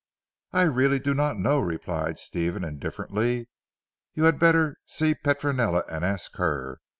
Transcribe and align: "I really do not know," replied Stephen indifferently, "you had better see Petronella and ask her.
"I 0.51 0.63
really 0.63 0.97
do 0.97 1.13
not 1.13 1.37
know," 1.37 1.59
replied 1.59 2.17
Stephen 2.17 2.63
indifferently, 2.63 3.49
"you 4.15 4.23
had 4.23 4.39
better 4.39 4.77
see 4.87 5.13
Petronella 5.13 5.83
and 5.87 6.03
ask 6.03 6.37
her. 6.37 6.79